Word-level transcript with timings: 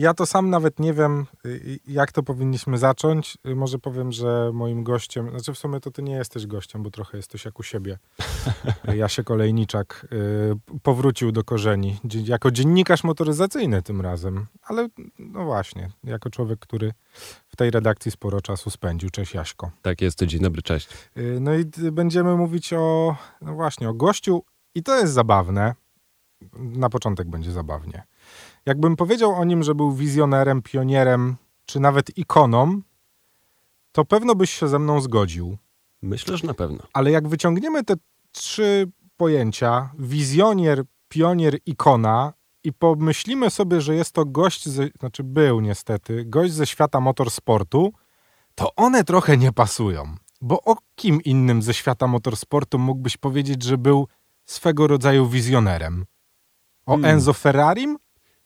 Ja 0.00 0.14
to 0.14 0.26
sam 0.26 0.50
nawet 0.50 0.78
nie 0.78 0.94
wiem, 0.94 1.26
y, 1.46 1.78
jak 1.86 2.12
to 2.12 2.22
powinniśmy 2.22 2.78
zacząć. 2.78 3.38
Y, 3.46 3.54
może 3.54 3.78
powiem, 3.78 4.12
że 4.12 4.50
moim 4.54 4.84
gościem, 4.84 5.30
znaczy 5.30 5.52
w 5.52 5.58
sumie 5.58 5.80
to 5.80 5.90
ty 5.90 6.02
nie 6.02 6.12
jesteś 6.12 6.46
gościem, 6.46 6.82
bo 6.82 6.90
trochę 6.90 7.16
jesteś 7.16 7.44
jak 7.44 7.58
u 7.58 7.62
siebie. 7.62 7.98
Jasiek 8.94 9.26
Kolejniczak 9.26 10.06
y, 10.12 10.78
powrócił 10.82 11.32
do 11.32 11.44
korzeni. 11.44 11.96
Jako 12.24 12.50
dziennikarz 12.50 13.04
motoryzacyjny 13.04 13.82
tym 13.82 14.00
razem. 14.00 14.46
Ale 14.62 14.88
no 15.18 15.44
właśnie, 15.44 15.90
jako 16.04 16.30
człowiek, 16.30 16.58
który 16.58 16.92
w 17.48 17.56
tej 17.56 17.70
redakcji 17.70 18.10
sporo 18.10 18.40
czasu 18.40 18.70
spędził. 18.70 19.10
Cześć 19.10 19.34
Jaśko. 19.34 19.70
Tak 19.82 20.00
jest, 20.00 20.24
dzień 20.24 20.40
dobry, 20.40 20.62
cześć. 20.62 20.88
No 21.40 21.54
i 21.54 21.64
będziemy 21.92 22.36
mówić 22.36 22.72
o, 22.72 23.16
no 23.40 23.54
właśnie, 23.54 23.88
o 23.88 23.94
gościu. 23.94 24.44
I 24.74 24.82
to 24.82 24.96
jest 25.00 25.12
zabawne. 25.12 25.74
Na 26.52 26.88
początek 26.88 27.28
będzie 27.28 27.52
zabawnie 27.52 28.09
Jakbym 28.66 28.96
powiedział 28.96 29.34
o 29.34 29.44
nim, 29.44 29.62
że 29.62 29.74
był 29.74 29.92
wizjonerem, 29.92 30.62
pionierem, 30.62 31.36
czy 31.66 31.80
nawet 31.80 32.18
ikoną, 32.18 32.80
to 33.92 34.04
pewno 34.04 34.34
byś 34.34 34.50
się 34.50 34.68
ze 34.68 34.78
mną 34.78 35.00
zgodził. 35.00 35.56
Myślę, 36.02 36.36
że 36.36 36.46
na 36.46 36.54
pewno. 36.54 36.78
Ale 36.92 37.10
jak 37.10 37.28
wyciągniemy 37.28 37.84
te 37.84 37.94
trzy 38.32 38.90
pojęcia, 39.16 39.90
wizjoner, 39.98 40.82
pionier, 41.08 41.58
ikona, 41.66 42.32
i 42.64 42.72
pomyślimy 42.72 43.50
sobie, 43.50 43.80
że 43.80 43.94
jest 43.94 44.12
to 44.12 44.24
gość, 44.24 44.68
ze, 44.68 44.88
znaczy 45.00 45.24
był 45.24 45.60
niestety, 45.60 46.24
gość 46.24 46.52
ze 46.52 46.66
świata 46.66 47.00
motorsportu, 47.00 47.92
to 48.54 48.74
one 48.76 49.04
trochę 49.04 49.36
nie 49.36 49.52
pasują. 49.52 50.16
Bo 50.40 50.62
o 50.62 50.76
kim 50.94 51.22
innym 51.22 51.62
ze 51.62 51.74
świata 51.74 52.06
motorsportu 52.06 52.78
mógłbyś 52.78 53.16
powiedzieć, 53.16 53.62
że 53.62 53.78
był 53.78 54.08
swego 54.46 54.86
rodzaju 54.86 55.28
wizjonerem? 55.28 56.06
O 56.86 56.92
hmm. 56.92 57.10
Enzo 57.10 57.32
Ferrarim? 57.32 57.98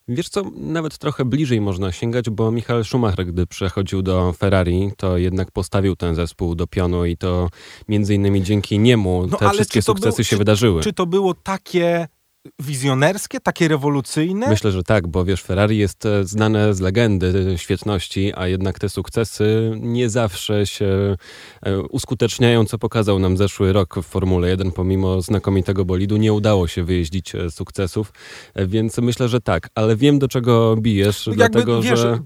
Wiesz 0.09 0.29
co, 0.29 0.43
nawet 0.57 0.99
trochę 0.99 1.25
bliżej 1.25 1.61
można 1.61 1.93
sięgać, 1.93 2.31
bo 2.31 2.51
Michael 2.51 2.85
Schumacher, 2.85 3.27
gdy 3.27 3.47
przechodził 3.47 4.03
do 4.03 4.33
Ferrari, 4.33 4.91
to 4.97 5.19
jednak 5.19 5.51
postawił 5.51 5.97
ten 5.97 6.15
zespół 6.15 6.55
do 6.55 6.67
pionu 6.67 7.05
i 7.05 7.17
to 7.17 7.49
między 7.89 8.15
innymi 8.15 8.43
dzięki 8.43 8.79
niemu 8.79 9.27
no, 9.31 9.37
te 9.37 9.51
wszystkie 9.51 9.83
sukcesy 9.83 10.17
było, 10.17 10.25
się 10.25 10.31
czy, 10.31 10.37
wydarzyły. 10.37 10.83
Czy 10.83 10.93
to 10.93 11.07
było 11.07 11.35
takie 11.35 12.09
wizjonerskie, 12.59 13.41
takie 13.41 13.69
rewolucyjne? 13.69 14.49
Myślę, 14.49 14.73
że 14.73 14.83
tak, 14.83 15.09
bo 15.09 15.25
wiesz, 15.25 15.43
Ferrari 15.43 15.79
jest 15.79 16.07
e, 16.07 16.25
znane 16.25 16.75
z 16.75 16.81
legendy 16.81 17.55
świetności, 17.57 18.33
a 18.37 18.49
jednak 18.49 18.79
te 18.79 18.89
sukcesy 18.89 19.73
nie 19.81 20.11
zawsze 20.11 20.67
się 20.67 21.17
e, 21.63 21.81
uskuteczniają, 21.81 22.65
co 22.65 22.79
pokazał 22.79 23.19
nam 23.19 23.37
zeszły 23.37 23.73
rok 23.73 23.95
w 23.99 24.03
Formule 24.03 24.49
1. 24.49 24.73
Pomimo 24.73 25.23
znakomitego 25.23 25.85
bolidu 25.85 26.17
nie 26.17 26.33
udało 26.33 26.69
się 26.69 26.85
wyjeździć 26.85 27.35
e, 27.35 27.51
sukcesów, 27.51 28.13
więc 28.57 28.99
myślę, 28.99 29.29
że 29.29 29.41
tak, 29.41 29.69
ale 29.75 29.97
wiem 29.97 30.19
do 30.19 30.29
czego 30.29 30.77
bijesz, 30.77 31.27
Jakby, 31.27 31.37
dlatego 31.37 31.83
wiesz, 31.83 31.99
że... 31.99 32.19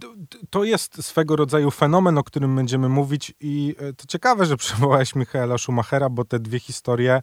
To 0.51 0.65
jest 0.65 1.05
swego 1.05 1.37
rodzaju 1.37 1.71
fenomen, 1.71 2.19
o 2.19 2.25
którym 2.25 2.57
będziemy 2.57 2.89
mówić 2.89 3.35
i 3.41 3.75
to 3.97 4.07
ciekawe, 4.09 4.47
że 4.47 4.57
przywołałeś 4.57 5.15
Michaela 5.15 5.59
Schumachera, 5.59 6.09
bo 6.09 6.25
te 6.25 6.39
dwie 6.39 6.61
historie 6.61 7.23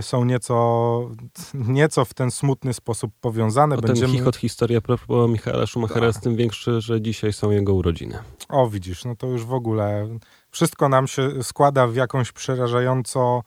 są 0.00 0.24
nieco, 0.24 1.10
nieco 1.54 2.04
w 2.04 2.14
ten 2.14 2.30
smutny 2.30 2.74
sposób 2.74 3.12
powiązane. 3.20 3.76
O 3.76 3.80
Będziemy... 3.80 4.08
ten 4.08 4.16
chichot 4.16 4.36
historia 4.36 4.80
propos 4.80 5.30
Michaela 5.30 5.66
Schumachera 5.66 6.06
jest 6.06 6.20
tym 6.20 6.36
większy, 6.36 6.80
że 6.80 7.00
dzisiaj 7.00 7.32
są 7.32 7.50
jego 7.50 7.74
urodziny. 7.74 8.18
O, 8.48 8.68
widzisz, 8.68 9.04
no 9.04 9.16
to 9.16 9.26
już 9.26 9.44
w 9.44 9.54
ogóle 9.54 10.08
wszystko 10.50 10.88
nam 10.88 11.06
się 11.08 11.42
składa 11.42 11.86
w 11.86 11.94
jakąś 11.94 12.32
przerażająco 12.32 13.42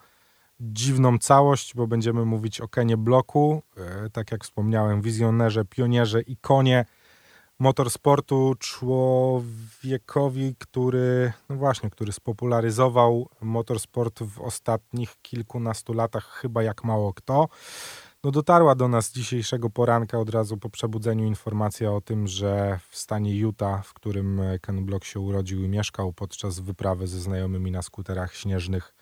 dziwną 0.59 1.17
całość, 1.17 1.75
bo 1.75 1.87
będziemy 1.87 2.25
mówić 2.25 2.61
o 2.61 2.67
Kenie 2.67 2.97
Bloku, 2.97 3.61
e, 3.77 4.09
tak 4.09 4.31
jak 4.31 4.43
wspomniałem, 4.43 5.01
wizjonerze, 5.01 5.65
pionierze, 5.65 6.21
ikonie 6.21 6.85
motorsportu 7.63 8.55
człowiekowi, 8.59 10.55
który, 10.59 11.33
no 11.49 11.55
właśnie, 11.55 11.89
który 11.89 12.11
spopularyzował 12.11 13.29
motorsport 13.41 14.23
w 14.23 14.41
ostatnich 14.41 15.15
kilkunastu 15.21 15.93
latach, 15.93 16.25
chyba 16.25 16.63
jak 16.63 16.83
mało 16.83 17.13
kto. 17.13 17.47
No 18.23 18.31
dotarła 18.31 18.75
do 18.75 18.87
nas 18.87 19.11
dzisiejszego 19.11 19.69
poranka 19.69 20.19
od 20.19 20.29
razu 20.29 20.57
po 20.57 20.69
przebudzeniu 20.69 21.25
informacja 21.25 21.91
o 21.91 22.01
tym, 22.01 22.27
że 22.27 22.79
w 22.89 22.97
stanie 22.97 23.35
Utah, 23.35 23.85
w 23.85 23.93
którym 23.93 24.41
Ken 24.61 24.85
Block 24.85 25.05
się 25.05 25.19
urodził 25.19 25.63
i 25.63 25.67
mieszkał 25.67 26.13
podczas 26.13 26.59
wyprawy 26.59 27.07
ze 27.07 27.19
znajomymi 27.19 27.71
na 27.71 27.81
skuterach 27.81 28.35
śnieżnych, 28.35 28.95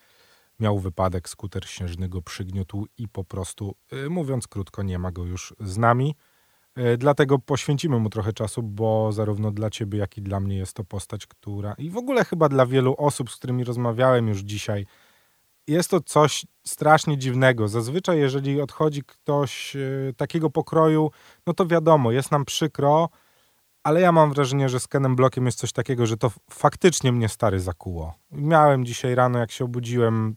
miał 0.59 0.79
wypadek, 0.79 1.29
skuter 1.29 1.66
śnieżny 1.66 2.09
go 2.09 2.21
przygniótł 2.21 2.88
i 2.97 3.07
po 3.07 3.23
prostu, 3.23 3.75
y, 3.94 4.09
mówiąc 4.09 4.47
krótko, 4.47 4.83
nie 4.83 5.00
ma 5.00 5.11
go 5.11 5.25
już 5.25 5.53
z 5.59 5.77
nami. 5.77 6.16
E, 6.75 6.97
dlatego 6.97 7.39
poświęcimy 7.39 7.99
mu 7.99 8.09
trochę 8.09 8.33
czasu, 8.33 8.63
bo 8.63 9.11
zarówno 9.11 9.51
dla 9.51 9.69
ciebie, 9.69 9.99
jak 9.99 10.17
i 10.17 10.21
dla 10.21 10.39
mnie 10.39 10.57
jest 10.57 10.73
to 10.73 10.83
postać, 10.83 11.27
która 11.27 11.73
i 11.77 11.89
w 11.89 11.97
ogóle 11.97 12.25
chyba 12.25 12.49
dla 12.49 12.65
wielu 12.65 12.95
osób, 12.97 13.31
z 13.31 13.35
którymi 13.35 13.63
rozmawiałem 13.63 14.27
już 14.27 14.39
dzisiaj, 14.39 14.85
jest 15.67 15.89
to 15.89 16.01
coś 16.01 16.45
strasznie 16.65 17.17
dziwnego. 17.17 17.67
Zazwyczaj, 17.67 18.19
jeżeli 18.19 18.61
odchodzi 18.61 19.03
ktoś 19.03 19.75
e, 19.75 19.79
takiego 20.17 20.49
pokroju, 20.49 21.11
no 21.47 21.53
to 21.53 21.65
wiadomo, 21.65 22.11
jest 22.11 22.31
nam 22.31 22.45
przykro, 22.45 23.09
ale 23.83 24.01
ja 24.01 24.11
mam 24.11 24.33
wrażenie, 24.33 24.69
że 24.69 24.79
z 24.79 24.88
Kenem 24.88 25.15
Blokiem 25.15 25.45
jest 25.45 25.57
coś 25.57 25.71
takiego, 25.71 26.05
że 26.05 26.17
to 26.17 26.31
faktycznie 26.49 27.11
mnie 27.11 27.29
stary 27.29 27.59
zakuło. 27.59 28.13
Miałem 28.31 28.85
dzisiaj 28.85 29.15
rano, 29.15 29.39
jak 29.39 29.51
się 29.51 29.65
obudziłem, 29.65 30.35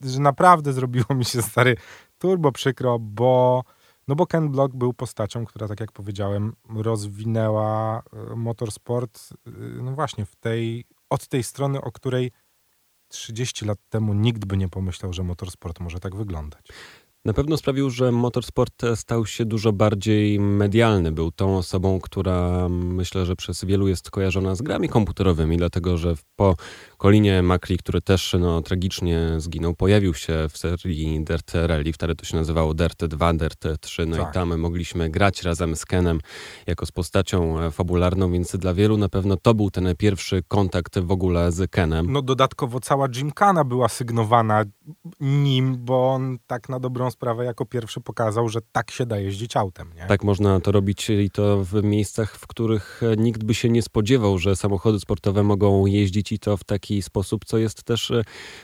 że 0.00 0.20
naprawdę 0.20 0.72
zrobiło 0.78 1.14
mi 1.14 1.24
się 1.24 1.42
stary 1.42 1.76
turbo 2.18 2.52
przykro, 2.52 2.98
bo 2.98 3.64
no 4.10 4.16
bo 4.16 4.26
Ken 4.26 4.50
Block 4.50 4.74
był 4.74 4.94
postacią, 4.94 5.44
która, 5.44 5.68
tak 5.68 5.80
jak 5.80 5.92
powiedziałem, 5.92 6.52
rozwinęła 6.68 8.02
e, 8.32 8.36
motorsport 8.36 9.28
e, 9.46 9.50
no 9.82 9.92
właśnie 9.92 10.26
w 10.26 10.36
tej, 10.36 10.84
od 11.10 11.28
tej 11.28 11.42
strony, 11.42 11.80
o 11.80 11.92
której 11.92 12.32
30 13.08 13.64
lat 13.64 13.78
temu 13.88 14.14
nikt 14.14 14.44
by 14.44 14.56
nie 14.56 14.68
pomyślał, 14.68 15.12
że 15.12 15.22
motorsport 15.22 15.80
może 15.80 16.00
tak 16.00 16.16
wyglądać. 16.16 16.66
Na 17.24 17.32
pewno 17.32 17.56
sprawił, 17.56 17.90
że 17.90 18.12
motorsport 18.12 18.82
stał 18.94 19.26
się 19.26 19.44
dużo 19.44 19.72
bardziej 19.72 20.40
medialny. 20.40 21.12
Był 21.12 21.30
tą 21.30 21.56
osobą, 21.56 22.00
która 22.00 22.68
myślę, 22.68 23.26
że 23.26 23.36
przez 23.36 23.64
wielu 23.64 23.88
jest 23.88 24.10
kojarzona 24.10 24.54
z 24.54 24.62
grami 24.62 24.88
komputerowymi, 24.88 25.56
dlatego 25.56 25.98
że 25.98 26.14
po 26.36 26.56
Kolinie 26.98 27.42
Makli, 27.42 27.78
który 27.78 28.00
też 28.00 28.36
no, 28.40 28.62
tragicznie 28.62 29.28
zginął, 29.38 29.74
pojawił 29.74 30.14
się 30.14 30.46
w 30.50 30.58
serii 30.58 31.24
Dirt 31.24 31.54
Rally, 31.54 31.92
wtedy 31.92 32.14
to 32.14 32.24
się 32.24 32.36
nazywało 32.36 32.74
Dirt 32.74 33.04
2, 33.04 33.34
Dirt 33.34 33.64
3, 33.80 34.06
no 34.06 34.16
tak. 34.16 34.30
i 34.30 34.34
tam 34.34 34.58
mogliśmy 34.58 35.10
grać 35.10 35.42
razem 35.42 35.76
z 35.76 35.84
Kenem 35.84 36.20
jako 36.66 36.86
z 36.86 36.92
postacią 36.92 37.60
e, 37.60 37.70
fabularną, 37.70 38.32
więc 38.32 38.56
dla 38.56 38.74
wielu 38.74 38.96
na 38.96 39.08
pewno 39.08 39.36
to 39.36 39.54
był 39.54 39.70
ten 39.70 39.96
pierwszy 39.98 40.42
kontakt 40.48 40.98
w 40.98 41.10
ogóle 41.10 41.52
z 41.52 41.70
Kenem. 41.70 42.12
No 42.12 42.22
dodatkowo 42.22 42.80
cała 42.80 43.08
Gymkhana 43.08 43.64
była 43.64 43.88
sygnowana 43.88 44.64
nim, 45.20 45.76
bo 45.84 46.10
on 46.10 46.38
tak 46.46 46.68
na 46.68 46.80
dobrą 46.80 47.09
sprawę 47.10 47.44
jako 47.44 47.66
pierwszy 47.66 48.00
pokazał, 48.00 48.48
że 48.48 48.60
tak 48.72 48.90
się 48.90 49.06
da 49.06 49.18
jeździć 49.18 49.56
autem. 49.56 49.90
Nie? 49.96 50.06
Tak 50.06 50.24
można 50.24 50.60
to 50.60 50.72
robić 50.72 51.10
i 51.10 51.30
to 51.30 51.64
w 51.64 51.84
miejscach, 51.84 52.36
w 52.36 52.46
których 52.46 53.00
nikt 53.16 53.44
by 53.44 53.54
się 53.54 53.68
nie 53.68 53.82
spodziewał, 53.82 54.38
że 54.38 54.56
samochody 54.56 55.00
sportowe 55.00 55.42
mogą 55.42 55.86
jeździć 55.86 56.32
i 56.32 56.38
to 56.38 56.56
w 56.56 56.64
taki 56.64 57.02
sposób, 57.02 57.44
co 57.44 57.58
jest 57.58 57.82
też 57.82 58.10
e, 58.10 58.22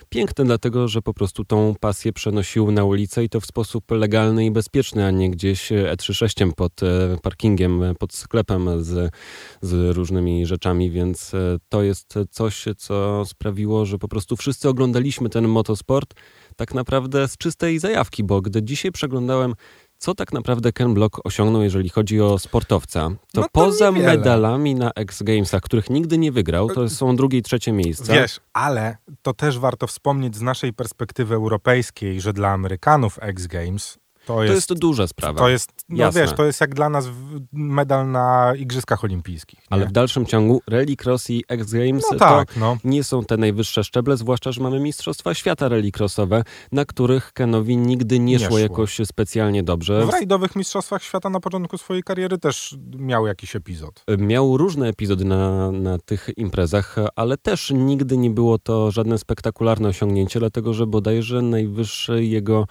piękne, 0.08 0.44
dlatego 0.44 0.88
że 0.88 1.02
po 1.02 1.14
prostu 1.14 1.44
tą 1.44 1.74
pasję 1.80 2.12
przenosił 2.12 2.70
na 2.70 2.84
ulicę 2.84 3.24
i 3.24 3.28
to 3.28 3.40
w 3.40 3.46
sposób 3.46 3.90
legalny 3.90 4.46
i 4.46 4.50
bezpieczny, 4.50 5.06
a 5.06 5.10
nie 5.10 5.30
gdzieś 5.30 5.72
E36 5.72 6.52
pod 6.52 6.82
e, 6.82 6.86
parkingiem, 7.22 7.82
pod 7.98 8.14
sklepem 8.14 8.84
z, 8.84 9.14
z 9.62 9.96
różnymi 9.96 10.46
rzeczami, 10.46 10.90
więc 10.90 11.34
e, 11.34 11.58
to 11.68 11.82
jest 11.82 12.14
coś, 12.30 12.64
co 12.76 13.24
sprawiło, 13.24 13.86
że 13.86 13.98
po 13.98 14.08
prostu 14.08 14.36
wszyscy 14.36 14.68
oglądaliśmy 14.68 15.28
ten 15.28 15.48
motosport 15.48 16.14
tak 16.56 16.74
naprawdę 16.74 17.28
z 17.28 17.36
czystej 17.36 17.78
zajawki, 17.78 18.24
bo 18.24 18.40
gdy 18.40 18.62
dzisiaj 18.62 18.92
przeglądałem 18.92 19.54
co 19.98 20.14
tak 20.14 20.32
naprawdę 20.32 20.72
Ken 20.72 20.94
Block 20.94 21.20
osiągnął, 21.24 21.62
jeżeli 21.62 21.88
chodzi 21.88 22.20
o 22.20 22.38
sportowca, 22.38 23.00
to, 23.00 23.16
no 23.34 23.42
to 23.42 23.48
poza 23.52 23.90
niewiele. 23.90 24.16
medalami 24.16 24.74
na 24.74 24.90
X 24.90 25.22
Gamesach, 25.22 25.62
których 25.62 25.90
nigdy 25.90 26.18
nie 26.18 26.32
wygrał, 26.32 26.68
to 26.68 26.88
są 26.88 27.16
drugie 27.16 27.38
i 27.38 27.42
trzecie 27.42 27.72
miejsca. 27.72 28.12
Wiesz, 28.12 28.40
ale 28.52 28.96
to 29.22 29.34
też 29.34 29.58
warto 29.58 29.86
wspomnieć 29.86 30.36
z 30.36 30.42
naszej 30.42 30.72
perspektywy 30.72 31.34
europejskiej, 31.34 32.20
że 32.20 32.32
dla 32.32 32.50
Amerykanów 32.50 33.18
X 33.20 33.46
Games 33.46 33.98
to 34.26 34.42
jest, 34.44 34.68
to 34.68 34.74
jest 34.74 34.80
duża 34.80 35.06
sprawa. 35.06 35.38
To 35.38 35.48
jest, 35.48 35.70
no 35.88 35.96
Jasne. 35.98 36.20
wiesz, 36.20 36.32
to 36.32 36.44
jest 36.44 36.60
jak 36.60 36.74
dla 36.74 36.88
nas 36.88 37.08
medal 37.52 38.10
na 38.10 38.52
Igrzyskach 38.58 39.04
Olimpijskich. 39.04 39.58
Nie? 39.58 39.66
Ale 39.70 39.86
w 39.86 39.92
dalszym 39.92 40.26
ciągu 40.26 40.62
Rallycross 40.66 41.30
i 41.30 41.44
X 41.48 41.72
Games 41.72 42.04
no 42.12 42.18
tak, 42.18 42.54
to 42.54 42.60
no. 42.60 42.76
nie 42.84 43.04
są 43.04 43.24
te 43.24 43.36
najwyższe 43.36 43.84
szczeble, 43.84 44.16
zwłaszcza, 44.16 44.52
że 44.52 44.62
mamy 44.62 44.80
Mistrzostwa 44.80 45.34
Świata 45.34 45.68
rallycrossowe, 45.68 46.44
na 46.72 46.84
których 46.84 47.32
Kenowi 47.32 47.76
nigdy 47.76 48.18
nie, 48.18 48.32
nie 48.32 48.38
szło, 48.38 48.48
szło, 48.48 48.58
jakoś 48.58 49.00
specjalnie 49.04 49.62
dobrze. 49.62 50.06
W 50.06 50.10
rajdowych 50.10 50.56
Mistrzostwach 50.56 51.02
Świata 51.02 51.30
na 51.30 51.40
początku 51.40 51.78
swojej 51.78 52.02
kariery 52.02 52.38
też 52.38 52.76
miał 52.96 53.26
jakiś 53.26 53.56
epizod. 53.56 54.04
Miał 54.18 54.56
różne 54.56 54.88
epizody 54.88 55.24
na, 55.24 55.72
na 55.72 55.98
tych 55.98 56.28
imprezach, 56.36 56.96
ale 57.16 57.36
też 57.36 57.70
nigdy 57.70 58.16
nie 58.16 58.30
było 58.30 58.58
to 58.58 58.90
żadne 58.90 59.18
spektakularne 59.18 59.88
osiągnięcie, 59.88 60.38
dlatego 60.38 60.74
że 60.74 60.86
bodajże 60.86 61.42
najwyższy 61.42 62.24
jego 62.24 62.66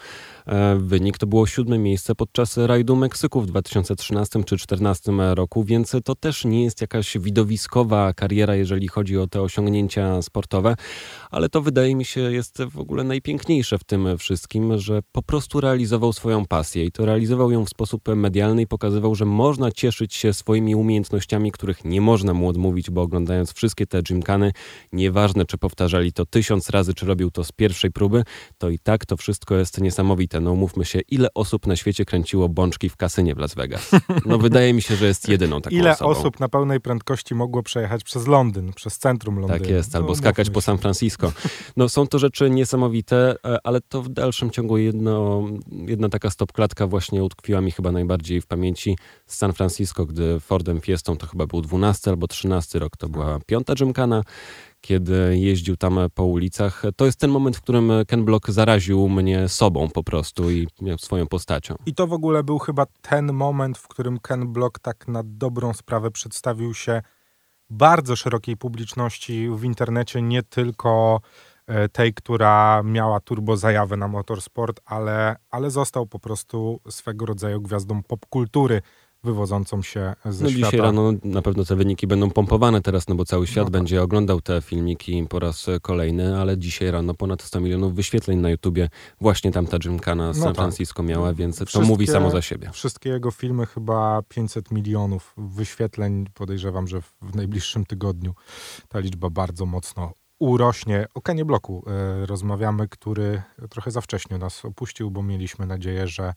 wynik 0.77 1.17
to 1.17 1.27
było 1.27 1.47
siódme 1.47 1.77
miejsce 1.77 2.15
podczas 2.15 2.57
rajdu 2.57 2.95
Meksyku 2.95 3.41
w 3.41 3.45
2013 3.45 4.43
czy 4.43 4.55
2014 4.55 5.11
roku, 5.35 5.63
więc 5.63 5.95
to 6.03 6.15
też 6.15 6.45
nie 6.45 6.63
jest 6.63 6.81
jakaś 6.81 7.17
widowiskowa 7.17 8.13
kariera, 8.13 8.55
jeżeli 8.55 8.87
chodzi 8.87 9.17
o 9.17 9.27
te 9.27 9.41
osiągnięcia 9.41 10.21
sportowe, 10.21 10.75
ale 11.31 11.49
to 11.49 11.61
wydaje 11.61 11.95
mi 11.95 12.05
się 12.05 12.21
jest 12.21 12.63
w 12.63 12.79
ogóle 12.79 13.03
najpiękniejsze 13.03 13.77
w 13.77 13.83
tym 13.83 14.17
wszystkim, 14.17 14.77
że 14.77 15.01
po 15.11 15.23
prostu 15.23 15.61
realizował 15.61 16.13
swoją 16.13 16.45
pasję 16.45 16.85
i 16.85 16.91
to 16.91 17.05
realizował 17.05 17.51
ją 17.51 17.65
w 17.65 17.69
sposób 17.69 18.07
medialny 18.15 18.61
i 18.61 18.67
pokazywał, 18.67 19.15
że 19.15 19.25
można 19.25 19.71
cieszyć 19.71 20.13
się 20.13 20.33
swoimi 20.33 20.75
umiejętnościami, 20.75 21.51
których 21.51 21.85
nie 21.85 22.01
można 22.01 22.33
mu 22.33 22.47
odmówić, 22.47 22.89
bo 22.89 23.01
oglądając 23.01 23.53
wszystkie 23.53 23.87
te 23.87 24.03
gymkany, 24.03 24.51
nieważne 24.91 25.45
czy 25.45 25.57
powtarzali 25.57 26.13
to 26.13 26.25
tysiąc 26.25 26.69
razy, 26.69 26.93
czy 26.93 27.05
robił 27.05 27.31
to 27.31 27.43
z 27.43 27.51
pierwszej 27.51 27.91
próby, 27.91 28.23
to 28.57 28.69
i 28.69 28.79
tak 28.79 29.05
to 29.05 29.17
wszystko 29.17 29.55
jest 29.55 29.81
niesamowite. 29.81 30.34
No 30.39 30.51
umówmy 30.51 30.85
się, 30.85 30.99
ile 30.99 31.27
osób 31.33 31.67
na 31.67 31.75
świecie 31.75 32.05
kręciło 32.05 32.49
bączki 32.49 32.89
w 32.89 32.97
kasynie 32.97 33.35
w 33.35 33.37
Las 33.37 33.55
Vegas? 33.55 33.91
No 34.25 34.37
wydaje 34.37 34.73
mi 34.73 34.81
się, 34.81 34.95
że 34.95 35.05
jest 35.05 35.29
jedyną 35.29 35.61
taką 35.61 35.75
ile 35.75 35.91
osobą. 35.91 36.11
Ile 36.11 36.19
osób 36.19 36.39
na 36.39 36.49
pełnej 36.49 36.81
prędkości 36.81 37.35
mogło 37.35 37.63
przejechać 37.63 38.03
przez 38.03 38.27
Londyn, 38.27 38.73
przez 38.73 38.97
centrum 38.97 39.39
Londynu? 39.39 39.59
Tak 39.59 39.69
jest, 39.69 39.95
albo 39.95 40.09
no, 40.09 40.15
skakać 40.15 40.49
po 40.49 40.61
San 40.61 40.77
Francisco. 40.77 41.31
No 41.77 41.89
są 41.89 42.07
to 42.07 42.19
rzeczy 42.19 42.49
niesamowite, 42.49 43.35
e, 43.45 43.57
ale 43.63 43.81
to 43.81 44.01
w 44.01 44.09
dalszym 44.09 44.51
ciągu 44.51 44.77
jedno, 44.77 45.43
jedna 45.87 46.09
taka 46.09 46.29
stopklatka 46.29 46.87
właśnie 46.87 47.23
utkwiła 47.23 47.61
mi 47.61 47.71
chyba 47.71 47.91
najbardziej 47.91 48.41
w 48.41 48.47
pamięci 48.47 48.97
z 49.27 49.37
San 49.37 49.53
Francisco, 49.53 50.05
gdy 50.05 50.39
Fordem 50.39 50.81
Fiestą 50.81 51.17
to 51.17 51.27
chyba 51.27 51.47
był 51.47 51.61
12 51.61 52.11
albo 52.11 52.27
13 52.27 52.79
rok, 52.79 52.97
to 52.97 53.09
była 53.09 53.39
piąta 53.45 53.73
Gymkana, 53.75 54.23
kiedy 54.85 55.37
jeździł 55.37 55.77
tam 55.77 55.99
po 56.13 56.23
ulicach. 56.23 56.83
To 56.95 57.05
jest 57.05 57.19
ten 57.19 57.31
moment, 57.31 57.57
w 57.57 57.61
którym 57.61 57.91
Ken 58.07 58.25
Block 58.25 58.49
zaraził 58.49 59.09
mnie 59.09 59.49
sobą 59.49 59.89
po 59.89 60.03
prostu 60.03 60.51
i 60.51 60.67
swoją 60.97 61.27
postacią. 61.27 61.75
I 61.85 61.95
to 61.95 62.07
w 62.07 62.13
ogóle 62.13 62.43
był 62.43 62.59
chyba 62.59 62.85
ten 63.01 63.33
moment, 63.33 63.77
w 63.77 63.87
którym 63.87 64.19
Ken 64.19 64.53
Block 64.53 64.79
tak 64.79 65.07
na 65.07 65.21
dobrą 65.25 65.73
sprawę 65.73 66.11
przedstawił 66.11 66.73
się 66.73 67.01
bardzo 67.69 68.15
szerokiej 68.15 68.57
publiczności 68.57 69.49
w 69.49 69.63
internecie, 69.63 70.21
nie 70.21 70.43
tylko 70.43 71.21
e, 71.67 71.89
tej, 71.89 72.13
która 72.13 72.83
miała 72.83 73.19
turbo 73.19 73.57
zajawę 73.57 73.97
na 73.97 74.07
motorsport, 74.07 74.81
ale, 74.85 75.35
ale 75.49 75.71
został 75.71 76.07
po 76.07 76.19
prostu 76.19 76.79
swego 76.89 77.25
rodzaju 77.25 77.61
gwiazdą 77.61 78.03
popkultury 78.03 78.81
wywodzącą 79.25 79.81
się 79.81 80.13
ze 80.25 80.43
no, 80.43 80.49
świata. 80.49 80.65
Dzisiaj 80.65 80.79
rano 80.79 81.13
na 81.23 81.41
pewno 81.41 81.65
te 81.65 81.75
wyniki 81.75 82.07
będą 82.07 82.31
pompowane 82.31 82.81
teraz, 82.81 83.07
no 83.07 83.15
bo 83.15 83.25
cały 83.25 83.47
świat 83.47 83.65
no 83.65 83.71
tak. 83.71 83.81
będzie 83.81 84.01
oglądał 84.01 84.41
te 84.41 84.61
filmiki 84.61 85.25
po 85.29 85.39
raz 85.39 85.65
kolejny, 85.81 86.37
ale 86.39 86.57
dzisiaj 86.57 86.91
rano 86.91 87.13
ponad 87.13 87.41
100 87.41 87.59
milionów 87.59 87.95
wyświetleń 87.95 88.39
na 88.39 88.49
YouTubie 88.49 88.89
właśnie 89.21 89.51
tamta 89.51 89.79
Gymkana 89.79 90.33
z 90.33 90.37
no 90.37 90.43
San 90.43 90.53
tak. 90.53 90.63
Francisco 90.63 91.03
miała, 91.03 91.33
więc 91.33 91.55
wszystkie, 91.55 91.79
to 91.79 91.85
mówi 91.85 92.07
samo 92.07 92.29
za 92.29 92.41
siebie. 92.41 92.69
Wszystkie 92.73 93.09
jego 93.09 93.31
filmy 93.31 93.65
chyba 93.65 94.21
500 94.29 94.71
milionów 94.71 95.33
wyświetleń. 95.37 96.25
Podejrzewam, 96.33 96.87
że 96.87 97.01
w 97.01 97.35
najbliższym 97.35 97.85
tygodniu 97.85 98.33
ta 98.89 98.99
liczba 98.99 99.29
bardzo 99.29 99.65
mocno 99.65 100.13
urośnie. 100.39 101.05
O 101.13 101.21
Kenie 101.21 101.45
Bloku 101.45 101.83
e, 101.87 102.25
rozmawiamy, 102.25 102.87
który 102.87 103.41
trochę 103.69 103.91
za 103.91 104.01
wcześnie 104.01 104.37
nas 104.37 104.65
opuścił, 104.65 105.11
bo 105.11 105.23
mieliśmy 105.23 105.65
nadzieję, 105.65 106.07
że 106.07 106.33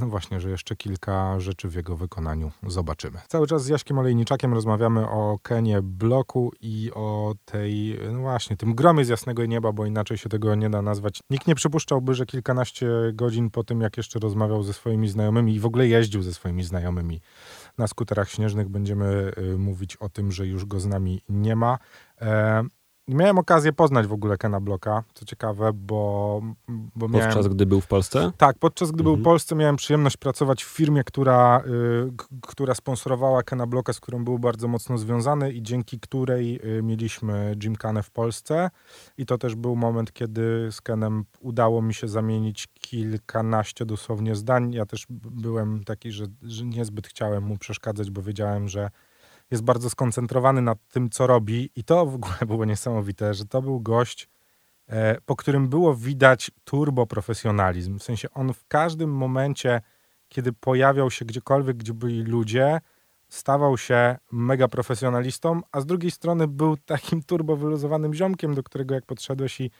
no 0.00 0.06
właśnie, 0.06 0.40
że 0.40 0.50
jeszcze 0.50 0.76
kilka 0.76 1.40
rzeczy 1.40 1.68
w 1.68 1.74
jego 1.74 1.96
wykonaniu 1.96 2.52
zobaczymy. 2.66 3.18
Cały 3.28 3.46
czas 3.46 3.64
z 3.64 3.68
Jaśkiem 3.68 3.98
Olejniczakiem 3.98 4.54
rozmawiamy 4.54 5.08
o 5.08 5.38
Kenie 5.42 5.82
Bloku 5.82 6.52
i 6.60 6.90
o 6.94 7.34
tej, 7.44 7.98
no 8.12 8.18
właśnie, 8.18 8.56
tym 8.56 8.74
gromie 8.74 9.04
z 9.04 9.08
jasnego 9.08 9.46
nieba, 9.46 9.72
bo 9.72 9.86
inaczej 9.86 10.18
się 10.18 10.28
tego 10.28 10.54
nie 10.54 10.70
da 10.70 10.82
nazwać. 10.82 11.20
Nikt 11.30 11.46
nie 11.46 11.54
przypuszczałby, 11.54 12.14
że 12.14 12.26
kilkanaście 12.26 12.88
godzin 13.12 13.50
po 13.50 13.64
tym, 13.64 13.80
jak 13.80 13.96
jeszcze 13.96 14.18
rozmawiał 14.18 14.62
ze 14.62 14.72
swoimi 14.72 15.08
znajomymi 15.08 15.54
i 15.54 15.60
w 15.60 15.66
ogóle 15.66 15.88
jeździł 15.88 16.22
ze 16.22 16.34
swoimi 16.34 16.62
znajomymi 16.62 17.20
na 17.78 17.86
skuterach 17.86 18.30
śnieżnych, 18.30 18.68
będziemy 18.68 19.32
y, 19.38 19.58
mówić 19.58 19.96
o 19.96 20.08
tym, 20.08 20.32
że 20.32 20.46
już 20.46 20.64
go 20.64 20.80
z 20.80 20.86
nami 20.86 21.22
nie 21.28 21.56
ma. 21.56 21.78
Miałem 23.08 23.38
okazję 23.38 23.72
poznać 23.72 24.06
w 24.06 24.12
ogóle 24.12 24.36
Kena 24.36 24.60
Bloka, 24.60 25.02
co 25.14 25.24
ciekawe, 25.24 25.72
bo, 25.72 26.40
bo 26.96 27.08
miałem... 27.08 27.28
Podczas 27.28 27.48
gdy 27.48 27.66
był 27.66 27.80
w 27.80 27.86
Polsce? 27.86 28.32
Tak, 28.38 28.58
podczas 28.58 28.90
gdy 28.90 29.00
mhm. 29.00 29.04
był 29.04 29.12
w 29.12 29.18
mhm. 29.18 29.24
Polsce 29.24 29.54
miałem 29.54 29.76
przyjemność 29.76 30.16
pracować 30.16 30.64
w 30.64 30.68
firmie, 30.68 31.04
która, 31.04 31.62
y, 31.66 32.40
która 32.42 32.74
sponsorowała 32.74 33.42
Kena 33.42 33.66
Bloka, 33.66 33.92
z 33.92 34.00
którą 34.00 34.24
był 34.24 34.38
bardzo 34.38 34.68
mocno 34.68 34.98
związany 34.98 35.52
i 35.52 35.62
dzięki 35.62 36.00
której 36.00 36.60
y, 36.78 36.82
mieliśmy 36.82 37.54
Gymkhana 37.56 38.02
w 38.02 38.10
Polsce. 38.10 38.70
I 39.18 39.26
to 39.26 39.38
też 39.38 39.54
był 39.54 39.76
moment, 39.76 40.12
kiedy 40.12 40.68
z 40.70 40.80
Kenem 40.80 41.24
udało 41.40 41.82
mi 41.82 41.94
się 41.94 42.08
zamienić 42.08 42.68
kilkanaście 42.80 43.86
dosłownie 43.86 44.34
zdań. 44.34 44.72
Ja 44.72 44.86
też 44.86 45.06
byłem 45.10 45.84
taki, 45.84 46.12
że, 46.12 46.24
że 46.42 46.64
niezbyt 46.64 47.06
chciałem 47.06 47.44
mu 47.44 47.58
przeszkadzać, 47.58 48.10
bo 48.10 48.22
wiedziałem, 48.22 48.68
że 48.68 48.90
jest 49.50 49.62
bardzo 49.62 49.90
skoncentrowany 49.90 50.62
nad 50.62 50.78
tym, 50.88 51.10
co 51.10 51.26
robi 51.26 51.70
i 51.76 51.84
to 51.84 52.06
w 52.06 52.14
ogóle 52.14 52.34
było 52.46 52.64
niesamowite, 52.64 53.34
że 53.34 53.46
to 53.46 53.62
był 53.62 53.80
gość, 53.80 54.28
e, 54.88 55.20
po 55.20 55.36
którym 55.36 55.68
było 55.68 55.94
widać 55.94 56.50
turbo 56.64 57.06
profesjonalizm. 57.06 57.98
W 57.98 58.02
sensie 58.02 58.30
on 58.30 58.52
w 58.52 58.64
każdym 58.68 59.10
momencie, 59.10 59.80
kiedy 60.28 60.52
pojawiał 60.52 61.10
się 61.10 61.24
gdziekolwiek, 61.24 61.76
gdzie 61.76 61.94
byli 61.94 62.22
ludzie, 62.22 62.80
stawał 63.28 63.78
się 63.78 64.16
mega 64.32 64.68
profesjonalistą, 64.68 65.60
a 65.72 65.80
z 65.80 65.86
drugiej 65.86 66.10
strony 66.10 66.48
był 66.48 66.76
takim 66.76 67.22
turbo 67.30 67.56
wyluzowanym 67.56 68.14
ziomkiem, 68.14 68.54
do 68.54 68.62
którego 68.62 68.94
jak 68.94 69.06
podszedłeś 69.06 69.60
i 69.60 69.70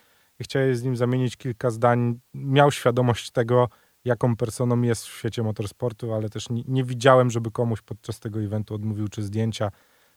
chciałeś 0.41 0.79
z 0.79 0.83
nim 0.83 0.97
zamienić 0.97 1.37
kilka 1.37 1.71
zdań, 1.71 2.21
miał 2.35 2.71
świadomość 2.71 3.31
tego, 3.31 3.69
jaką 4.05 4.37
personą 4.37 4.83
jest 4.83 5.07
w 5.07 5.19
świecie 5.19 5.43
motorsportu, 5.43 6.15
ale 6.15 6.29
też 6.29 6.51
nie, 6.51 6.63
nie, 6.69 6.85
widziałem, 6.85 7.31
żeby 7.31 7.51
komuś 7.51 7.83
podczas 7.83 8.21
tego 8.21 8.41
eventu 8.41 8.75
odmówił 8.75 9.09
czy 9.09 9.23
zdjęcia, 9.23 9.71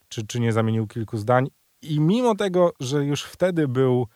czy, 0.10 0.28
czy 0.28 0.40
nie 0.40 0.54
zamienił 0.54 0.88
kilku 0.88 1.18
zdań. 1.18 1.48
I 1.82 2.00
mimo 2.00 2.36
tego, 2.36 2.74
że 2.80 3.06
już 3.06 3.24
wtedy 3.24 3.68
był 3.68 4.08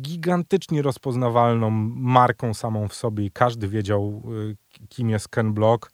gigantycznie 0.00 0.82
rozpoznawalną 0.82 1.70
marką 1.96 2.54
samą 2.54 2.88
w 2.88 2.94
sobie 2.94 3.24
i 3.24 3.30
każdy 3.30 3.68
wiedział, 3.68 4.22
y, 4.50 4.56
kim 4.88 5.10
jest 5.10 5.28
Ken 5.28 5.54
Block, 5.54 5.90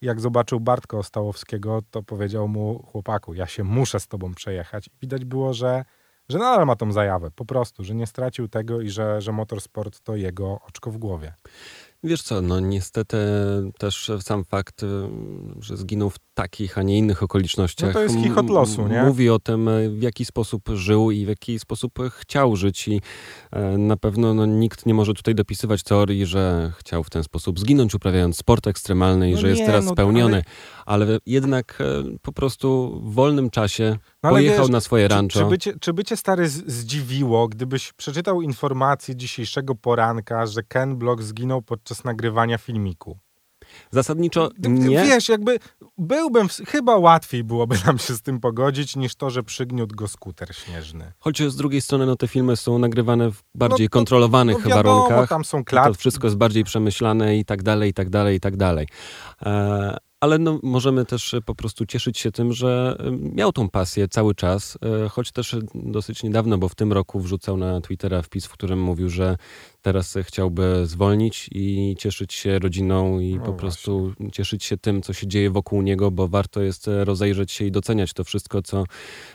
jak 0.00 0.20
zobaczył 0.20 0.60
Bartka 0.60 0.98
Ostałowskiego, 0.98 1.80
to 1.90 2.02
powiedział 2.02 2.48
mu, 2.48 2.82
chłopaku, 2.92 3.34
ja 3.34 3.46
się 3.46 3.64
muszę 3.64 4.00
z 4.00 4.08
tobą 4.08 4.34
przejechać. 4.34 4.90
Widać 5.00 5.24
było, 5.24 5.54
że, 5.54 5.84
że 6.28 6.38
nadal 6.38 6.66
ma 6.66 6.76
tą 6.76 6.92
zajawę, 6.92 7.30
po 7.30 7.44
prostu, 7.44 7.84
że 7.84 7.94
nie 7.94 8.06
stracił 8.06 8.48
tego 8.48 8.80
i 8.80 8.90
że, 8.90 9.20
że 9.20 9.32
motorsport 9.32 10.00
to 10.00 10.16
jego 10.16 10.60
oczko 10.68 10.90
w 10.90 10.98
głowie. 10.98 11.34
Wiesz 12.04 12.22
co, 12.22 12.42
no 12.42 12.60
niestety 12.60 13.16
też 13.78 14.10
sam 14.20 14.44
fakt, 14.44 14.82
y, 14.82 14.86
że 15.60 15.76
zginął 15.76 16.10
w 16.10 16.16
takich, 16.34 16.78
a 16.78 16.82
nie 16.82 16.98
innych 16.98 17.22
okolicznościach. 17.22 17.88
No 17.88 17.92
to 17.94 18.02
jest 18.02 18.16
chichot 18.16 18.50
losu, 18.50 18.88
nie? 18.88 19.02
Mówi 19.02 19.30
o 19.30 19.38
tym, 19.38 19.68
y, 19.68 19.90
w 19.90 20.02
jaki 20.02 20.24
sposób 20.24 20.62
żył 20.74 21.10
i 21.10 21.24
w 21.24 21.28
jaki 21.28 21.58
sposób 21.58 21.98
chciał 22.10 22.56
żyć 22.56 22.88
i 22.88 23.00
e, 23.52 23.78
na 23.78 23.96
pewno 23.96 24.34
no, 24.34 24.46
nikt 24.46 24.86
nie 24.86 24.94
może 24.94 25.14
tutaj 25.14 25.34
dopisywać 25.34 25.82
teorii, 25.82 26.26
że 26.26 26.72
chciał 26.78 27.04
w 27.04 27.10
ten 27.10 27.24
sposób 27.24 27.60
zginąć, 27.60 27.94
uprawiając 27.94 28.36
sport 28.36 28.66
ekstremalny 28.66 29.30
i 29.30 29.32
no 29.32 29.38
że 29.38 29.46
nie, 29.46 29.50
jest 29.50 29.66
teraz 29.66 29.84
no, 29.84 29.92
spełniony, 29.92 30.34
ale... 30.34 30.44
ale... 30.90 31.18
jednak 31.26 31.78
e, 31.80 31.84
po 32.22 32.32
prostu 32.32 33.00
w 33.04 33.14
wolnym 33.14 33.50
czasie 33.50 33.96
no, 34.22 34.30
pojechał 34.30 34.64
wiesz, 34.64 34.72
na 34.72 34.80
swoje 34.80 35.08
rancho. 35.08 35.32
Czy, 35.32 35.38
czy, 35.38 35.50
by 35.50 35.58
cię, 35.58 35.72
czy 35.80 35.92
by 35.92 36.04
cię 36.04 36.16
stary 36.16 36.48
zdziwiło, 36.48 37.48
gdybyś 37.48 37.92
przeczytał 37.92 38.42
informację 38.42 39.16
dzisiejszego 39.16 39.74
poranka, 39.74 40.46
że 40.46 40.62
Ken 40.62 40.96
Block 40.96 41.22
zginął 41.22 41.62
podczas 41.62 42.04
nagrywania 42.04 42.58
filmiku? 42.58 43.18
Zasadniczo 43.90 44.50
nie. 44.58 45.04
Wiesz, 45.04 45.28
jakby 45.28 45.58
byłbym, 45.98 46.48
chyba 46.48 46.96
łatwiej 46.96 47.44
byłoby 47.44 47.76
nam 47.86 47.98
się 47.98 48.14
z 48.14 48.22
tym 48.22 48.40
pogodzić, 48.40 48.96
niż 48.96 49.14
to, 49.14 49.30
że 49.30 49.42
przygniótł 49.42 49.96
go 49.96 50.08
skuter 50.08 50.54
śnieżny. 50.54 51.12
Choć 51.18 51.42
z 51.42 51.56
drugiej 51.56 51.80
strony 51.80 52.06
no, 52.06 52.16
te 52.16 52.28
filmy 52.28 52.56
są 52.56 52.78
nagrywane 52.78 53.30
w 53.30 53.42
bardziej 53.54 53.86
no 53.86 53.90
kontrolowanych 53.90 54.64
no 54.64 54.70
wiadomo, 54.70 55.02
warunkach. 55.02 55.28
tam 55.28 55.44
są 55.44 55.64
klatki. 55.64 55.92
To 55.92 55.98
wszystko 55.98 56.26
jest 56.26 56.36
bardziej 56.36 56.64
przemyślane 56.64 57.36
i 57.36 57.44
tak 57.44 57.62
dalej, 57.62 57.90
i 57.90 57.94
tak 57.94 58.10
dalej, 58.10 58.36
i 58.36 58.40
tak 58.40 58.56
dalej. 58.56 58.86
E, 59.42 59.96
ale 60.20 60.38
no, 60.38 60.60
możemy 60.62 61.04
też 61.04 61.34
po 61.46 61.54
prostu 61.54 61.86
cieszyć 61.86 62.18
się 62.18 62.32
tym, 62.32 62.52
że 62.52 62.96
miał 63.12 63.52
tą 63.52 63.68
pasję 63.68 64.08
cały 64.08 64.34
czas, 64.34 64.78
e, 65.04 65.08
choć 65.08 65.32
też 65.32 65.56
dosyć 65.74 66.22
niedawno, 66.22 66.58
bo 66.58 66.68
w 66.68 66.74
tym 66.74 66.92
roku 66.92 67.20
wrzucał 67.20 67.56
na 67.56 67.80
Twittera 67.80 68.22
wpis, 68.22 68.46
w 68.46 68.52
którym 68.52 68.82
mówił, 68.82 69.10
że 69.10 69.36
teraz 69.82 70.18
chciałby 70.22 70.86
zwolnić 70.86 71.48
i 71.52 71.96
cieszyć 71.98 72.34
się 72.34 72.58
rodziną 72.58 73.18
i 73.18 73.34
no 73.34 73.38
po 73.38 73.44
właśnie. 73.44 73.60
prostu 73.60 74.12
cieszyć 74.32 74.64
się 74.64 74.76
tym, 74.76 75.02
co 75.02 75.12
się 75.12 75.26
dzieje 75.26 75.50
wokół 75.50 75.82
niego, 75.82 76.10
bo 76.10 76.28
warto 76.28 76.62
jest 76.62 76.90
rozejrzeć 77.04 77.52
się 77.52 77.64
i 77.64 77.70
doceniać 77.70 78.12
to 78.12 78.24
wszystko, 78.24 78.62
co, 78.62 78.84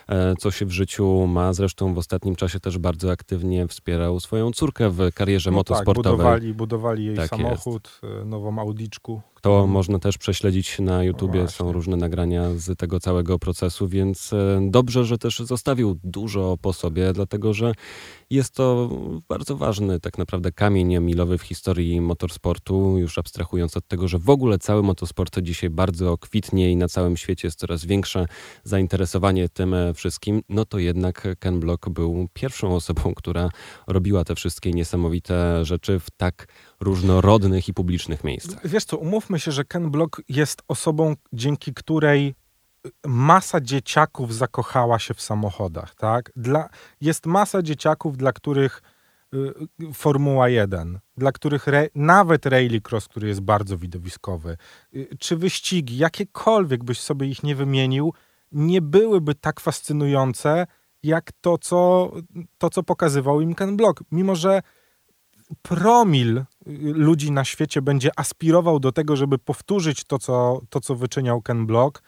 e, 0.08 0.34
co 0.38 0.50
się 0.50 0.66
w 0.66 0.70
życiu 0.70 1.26
ma. 1.26 1.52
Zresztą 1.52 1.94
w 1.94 1.98
ostatnim 1.98 2.36
czasie 2.36 2.60
też 2.60 2.78
bardzo 2.78 3.10
aktywnie 3.10 3.68
wspierał 3.68 4.20
swoją 4.20 4.50
córkę 4.50 4.90
w 4.90 5.12
karierze 5.14 5.50
no 5.50 5.64
tak, 5.64 5.70
motosportowej. 5.70 6.04
Tak, 6.04 6.16
budowali, 6.16 6.54
budowali 6.54 7.04
jej 7.04 7.16
tak 7.16 7.30
samochód, 7.30 8.00
jest. 8.02 8.26
nową 8.26 8.58
Audiczku. 8.58 9.22
To 9.46 9.66
można 9.66 9.98
też 9.98 10.18
prześledzić 10.18 10.78
na 10.78 11.04
YouTubie, 11.04 11.42
no 11.42 11.48
są 11.48 11.72
różne 11.72 11.96
nagrania 11.96 12.42
z 12.56 12.78
tego 12.78 13.00
całego 13.00 13.38
procesu, 13.38 13.88
więc 13.88 14.32
e, 14.32 14.60
dobrze, 14.70 15.04
że 15.04 15.18
też 15.18 15.38
zostawił 15.38 15.98
dużo 16.04 16.56
po 16.62 16.72
sobie, 16.72 17.12
dlatego 17.12 17.52
że 17.52 17.72
jest 18.30 18.54
to 18.54 18.90
bardzo 19.28 19.56
ważny 19.56 20.00
tak 20.00 20.18
naprawdę 20.18 20.35
naprawdę 20.36 20.52
kamień 20.52 21.00
milowy 21.00 21.38
w 21.38 21.42
historii 21.42 22.00
motorsportu, 22.00 22.98
już 22.98 23.18
abstrahując 23.18 23.76
od 23.76 23.88
tego, 23.88 24.08
że 24.08 24.18
w 24.18 24.30
ogóle 24.30 24.58
cały 24.58 24.82
motorsport 24.82 25.38
dzisiaj 25.38 25.70
bardzo 25.70 26.18
kwitnie 26.18 26.70
i 26.72 26.76
na 26.76 26.88
całym 26.88 27.16
świecie 27.16 27.48
jest 27.48 27.58
coraz 27.58 27.84
większe 27.84 28.26
zainteresowanie 28.64 29.48
tym 29.48 29.74
wszystkim, 29.94 30.42
no 30.48 30.64
to 30.64 30.78
jednak 30.78 31.28
Ken 31.38 31.60
Block 31.60 31.88
był 31.88 32.28
pierwszą 32.32 32.74
osobą, 32.74 33.14
która 33.14 33.48
robiła 33.86 34.24
te 34.24 34.34
wszystkie 34.34 34.70
niesamowite 34.70 35.64
rzeczy 35.64 36.00
w 36.00 36.10
tak 36.10 36.48
różnorodnych 36.80 37.68
i 37.68 37.74
publicznych 37.74 38.24
miejscach. 38.24 38.68
Wiesz 38.68 38.84
co, 38.84 38.96
umówmy 38.96 39.38
się, 39.38 39.52
że 39.52 39.64
Ken 39.64 39.90
Block 39.90 40.22
jest 40.28 40.62
osobą, 40.68 41.14
dzięki 41.32 41.74
której 41.74 42.34
masa 43.06 43.60
dzieciaków 43.60 44.34
zakochała 44.34 44.98
się 44.98 45.14
w 45.14 45.20
samochodach, 45.20 45.94
tak? 45.94 46.32
Dla, 46.36 46.68
jest 47.00 47.26
masa 47.26 47.62
dzieciaków, 47.62 48.16
dla 48.16 48.32
których 48.32 48.82
Formuła 49.94 50.48
1, 50.48 50.98
dla 51.16 51.32
których 51.32 51.68
re, 51.68 51.88
nawet 51.94 52.46
rallycross, 52.46 53.08
który 53.08 53.28
jest 53.28 53.40
bardzo 53.40 53.78
widowiskowy, 53.78 54.56
y, 54.94 55.08
czy 55.18 55.36
wyścigi, 55.36 55.96
jakiekolwiek 55.96 56.84
byś 56.84 57.00
sobie 57.00 57.26
ich 57.26 57.42
nie 57.42 57.54
wymienił, 57.54 58.12
nie 58.52 58.82
byłyby 58.82 59.34
tak 59.34 59.60
fascynujące, 59.60 60.66
jak 61.02 61.32
to, 61.40 61.58
co, 61.58 62.12
to, 62.58 62.70
co 62.70 62.82
pokazywał 62.82 63.40
im 63.40 63.54
Ken 63.54 63.76
Block. 63.76 64.02
Mimo, 64.12 64.36
że 64.36 64.62
promil 65.62 66.38
y, 66.38 66.44
ludzi 66.94 67.32
na 67.32 67.44
świecie 67.44 67.82
będzie 67.82 68.10
aspirował 68.18 68.80
do 68.80 68.92
tego, 68.92 69.16
żeby 69.16 69.38
powtórzyć 69.38 70.04
to, 70.04 70.18
co, 70.18 70.60
to, 70.70 70.80
co 70.80 70.94
wyczyniał 70.94 71.42
Ken 71.42 71.66
Block, 71.66 72.02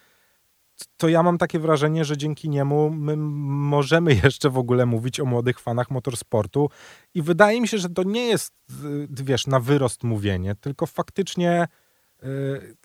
to 0.96 1.08
ja 1.08 1.22
mam 1.22 1.38
takie 1.38 1.58
wrażenie, 1.58 2.04
że 2.04 2.16
dzięki 2.16 2.48
niemu 2.48 2.90
my 2.90 3.16
możemy 3.16 4.14
jeszcze 4.24 4.50
w 4.50 4.58
ogóle 4.58 4.86
mówić 4.86 5.20
o 5.20 5.24
młodych 5.24 5.60
fanach 5.60 5.90
motorsportu 5.90 6.70
i 7.14 7.22
wydaje 7.22 7.60
mi 7.60 7.68
się, 7.68 7.78
że 7.78 7.88
to 7.88 8.02
nie 8.02 8.26
jest, 8.26 8.52
y, 8.84 9.08
wiesz, 9.10 9.46
na 9.46 9.60
wyrost 9.60 10.04
mówienie, 10.04 10.54
tylko 10.54 10.86
faktycznie 10.86 11.68
Y, 12.24 12.76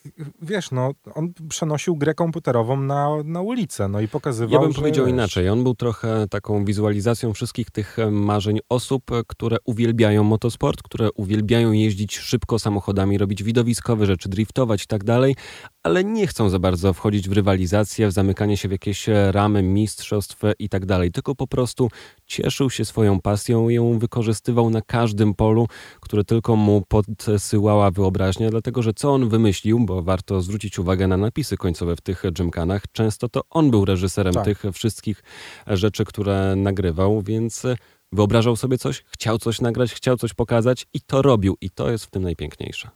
wiesz, 0.42 0.72
no, 0.72 0.92
on 1.16 1.34
przenosił 1.50 1.96
grę 1.96 2.14
komputerową 2.14 2.78
na, 2.78 3.10
na 3.24 3.42
ulicę, 3.42 3.88
no 3.88 4.02
i 4.02 4.08
pokazywał, 4.08 4.54
Ja 4.54 4.60
bym 4.60 4.72
że, 4.72 4.80
powiedział 4.80 5.08
inaczej. 5.08 5.50
On 5.50 5.64
był 5.64 5.76
trochę 5.76 6.28
taką 6.30 6.66
wizualizacją 6.66 7.34
wszystkich 7.34 7.72
tych 7.72 8.00
e, 8.00 8.12
marzeń 8.12 8.60
osób, 8.70 9.12
e, 9.12 9.24
które 9.28 9.58
uwielbiają 9.66 10.24
motosport, 10.24 10.84
które 10.84 11.12
uwielbiają 11.12 11.72
jeździć 11.72 12.18
szybko 12.18 12.60
samochodami, 12.60 13.18
robić 13.18 13.44
widowiskowe 13.44 14.06
rzeczy, 14.06 14.30
driftować 14.30 14.84
i 14.84 14.88
tak 14.88 15.04
dalej, 15.04 15.36
ale 15.84 16.04
nie 16.04 16.28
chcą 16.28 16.50
za 16.50 16.60
bardzo 16.60 16.94
wchodzić 16.94 17.30
w 17.30 17.32
rywalizację, 17.32 18.08
w 18.08 18.12
zamykanie 18.12 18.58
się 18.58 18.68
w 18.68 18.72
jakieś 18.72 19.10
e, 19.10 19.32
ramy 19.32 19.64
mistrzostw 19.64 20.42
i 20.60 20.70
tak 20.70 20.86
dalej, 20.86 21.12
tylko 21.12 21.36
po 21.36 21.48
prostu 21.48 21.90
cieszył 22.26 22.70
się 22.70 22.86
swoją 22.86 23.22
pasją 23.22 23.70
i 23.70 23.74
ją 23.74 24.00
wykorzystywał 24.00 24.70
na 24.70 24.82
każdym 24.82 25.34
polu, 25.34 25.68
które 26.00 26.24
tylko 26.24 26.56
mu 26.56 26.84
podsyłała 26.88 27.92
wyobraźnia, 27.92 28.50
dlatego 28.50 28.82
że 28.82 28.94
co 28.94 29.14
on 29.14 29.30
wymyślił, 29.30 29.80
bo 29.80 30.02
warto 30.02 30.42
zwrócić 30.42 30.80
uwagę 30.80 31.08
na 31.08 31.18
napisy 31.18 31.58
końcowe 31.58 31.96
w 31.96 32.02
tych 32.02 32.24
gymkanach, 32.32 32.84
często 32.92 33.30
to 33.30 33.42
on 33.50 33.72
był 33.72 33.86
reżyserem 33.86 34.34
tak. 34.34 34.46
tych 34.46 34.64
wszystkich 34.74 35.24
rzeczy, 35.68 36.06
które 36.06 36.56
nagrywał, 36.56 37.22
więc 37.22 37.64
wyobrażał 38.12 38.56
sobie 38.56 38.78
coś, 38.78 39.04
chciał 39.08 39.38
coś 39.38 39.62
nagrać, 39.62 39.94
chciał 39.94 40.18
coś 40.18 40.34
pokazać 40.34 40.88
i 40.94 41.02
to 41.02 41.22
robił 41.22 41.58
i 41.62 41.70
to 41.70 41.92
jest 41.92 42.06
w 42.06 42.10
tym 42.10 42.24
najpiękniejsze. 42.24 42.90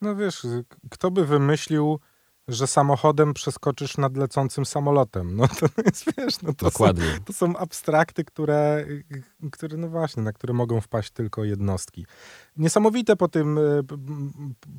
No 0.00 0.16
wiesz, 0.16 0.46
kto 0.90 1.10
by 1.10 1.26
wymyślił 1.26 1.98
że 2.48 2.66
samochodem 2.66 3.34
przeskoczysz 3.34 3.96
nad 3.96 4.16
lecącym 4.16 4.66
samolotem. 4.66 5.36
No 5.36 5.48
to 5.48 5.66
jest, 5.86 6.04
wiesz, 6.16 6.42
no 6.42 6.52
to, 6.52 6.66
Dokładnie. 6.66 7.04
Są, 7.14 7.24
to 7.24 7.32
są 7.32 7.56
abstrakty, 7.56 8.24
które, 8.24 8.86
które, 9.52 9.76
no 9.76 9.88
właśnie, 9.88 10.22
na 10.22 10.32
które 10.32 10.54
mogą 10.54 10.80
wpaść 10.80 11.10
tylko 11.10 11.44
jednostki. 11.44 12.06
Niesamowite 12.56 13.16
po 13.16 13.28
tym, 13.28 13.58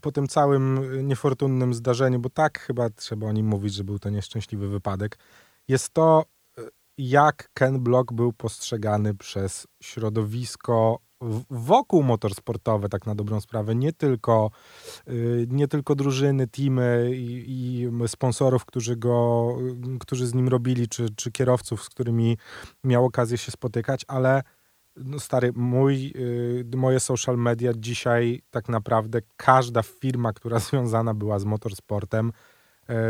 po 0.02 0.12
tym 0.12 0.28
całym 0.28 0.80
niefortunnym 1.08 1.74
zdarzeniu, 1.74 2.20
bo 2.20 2.30
tak 2.30 2.60
chyba 2.60 2.90
trzeba 2.90 3.28
o 3.28 3.32
nim 3.32 3.48
mówić, 3.48 3.74
że 3.74 3.84
był 3.84 4.00
to 4.00 4.10
nieszczęśliwy 4.10 4.68
wypadek, 4.68 5.18
jest 5.68 5.90
to, 5.90 6.26
jak 7.00 7.50
Ken 7.54 7.80
Block 7.80 8.14
był 8.14 8.34
postrzegany 8.34 9.16
przez 9.16 9.68
środowisko 9.84 11.00
wokół 11.50 12.04
motorsportowe, 12.04 12.90
tak 12.90 13.06
na 13.06 13.16
dobrą 13.16 13.42
sprawę, 13.42 13.76
nie 13.76 13.94
tylko, 13.94 14.52
y, 15.08 15.48
nie 15.50 15.68
tylko 15.68 15.96
drużyny, 15.96 16.48
teamy 16.48 17.12
i, 17.16 17.52
i 17.52 18.08
sponsorów, 18.08 18.66
którzy, 18.66 18.96
go, 18.96 19.48
którzy 20.00 20.28
z 20.28 20.34
nim 20.34 20.48
robili, 20.48 20.88
czy, 20.88 21.10
czy 21.16 21.32
kierowców, 21.32 21.84
z 21.84 21.90
którymi 21.90 22.38
miał 22.84 23.06
okazję 23.06 23.38
się 23.38 23.52
spotykać, 23.52 24.06
ale 24.08 24.44
no 24.96 25.20
stary, 25.20 25.52
mój, 25.56 26.14
y, 26.16 26.78
moje 26.78 27.00
social 27.00 27.38
media 27.38 27.72
dzisiaj 27.78 28.42
tak 28.50 28.70
naprawdę 28.70 29.20
każda 29.38 29.84
firma, 29.84 30.34
która 30.34 30.60
związana 30.70 31.14
była 31.14 31.40
z 31.40 31.46
motorsportem, 31.46 32.32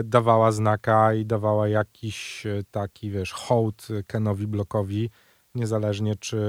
dawała 0.04 0.52
znaka 0.52 1.14
i 1.14 1.26
dawała 1.26 1.68
jakiś 1.68 2.48
taki, 2.72 3.12
wiesz, 3.12 3.34
hołd 3.34 3.88
Kenowi 4.08 4.48
Blokowi 4.48 5.10
niezależnie 5.56 6.16
czy, 6.16 6.40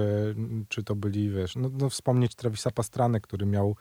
czy 0.68 0.84
to 0.84 0.94
byli, 0.94 1.30
wiesz, 1.30 1.56
no, 1.56 1.70
no 1.72 1.88
wspomnieć 1.88 2.34
Travisa 2.34 2.70
Pastrane, 2.70 3.20
który 3.20 3.46
miał 3.46 3.76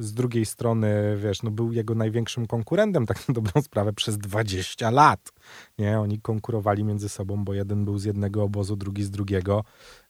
z 0.00 0.14
drugiej 0.14 0.46
strony, 0.46 1.16
wiesz, 1.16 1.42
no 1.42 1.50
był 1.50 1.72
jego 1.72 1.94
największym 1.94 2.46
konkurentem, 2.46 3.06
tak 3.06 3.28
na 3.28 3.34
dobrą 3.34 3.62
sprawę, 3.62 3.92
przez 3.92 4.18
20 4.18 4.90
lat. 4.90 5.32
Nie, 5.78 6.00
oni 6.00 6.20
konkurowali 6.20 6.84
między 6.84 7.08
sobą, 7.08 7.44
bo 7.44 7.54
jeden 7.54 7.84
był 7.84 7.98
z 7.98 8.04
jednego 8.04 8.42
obozu, 8.42 8.76
drugi 8.76 9.02
z 9.02 9.10
drugiego. 9.10 9.64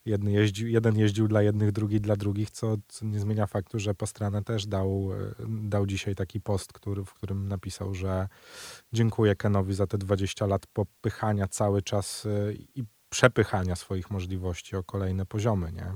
Jeden 0.05 0.29
jeździł, 0.29 0.67
jeden 0.67 0.97
jeździł 0.97 1.27
dla 1.27 1.41
jednych, 1.41 1.71
drugi 1.71 2.01
dla 2.01 2.15
drugich, 2.15 2.51
co, 2.51 2.75
co 2.87 3.05
nie 3.05 3.19
zmienia 3.19 3.47
faktu, 3.47 3.79
że 3.79 3.95
Pastrana 3.95 4.41
też 4.41 4.67
dał, 4.67 5.09
dał 5.49 5.85
dzisiaj 5.85 6.15
taki 6.15 6.41
post, 6.41 6.73
który, 6.73 7.05
w 7.05 7.13
którym 7.13 7.47
napisał, 7.47 7.93
że 7.93 8.27
dziękuję 8.93 9.35
Kenowi 9.35 9.73
za 9.73 9.87
te 9.87 9.97
20 9.97 10.45
lat 10.45 10.67
popychania 10.67 11.47
cały 11.47 11.81
czas 11.81 12.25
y, 12.25 12.57
i 12.75 12.83
przepychania 13.11 13.75
swoich 13.75 14.11
możliwości 14.11 14.75
o 14.75 14.83
kolejne 14.83 15.25
poziomy, 15.25 15.71
nie? 15.71 15.93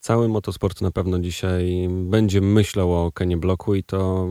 Cały 0.00 0.28
motosport 0.28 0.80
na 0.80 0.90
pewno 0.90 1.18
dzisiaj 1.18 1.88
będzie 1.90 2.40
myślał 2.40 2.94
o 2.94 3.12
Kenie 3.12 3.36
Bloku 3.36 3.74
i 3.74 3.84
to 3.84 4.28